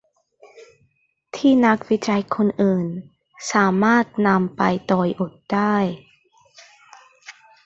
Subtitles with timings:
[1.35, 2.87] ที่นักวิจัยคนอื่น
[3.53, 5.77] สามารถนำไปต่อยอดได้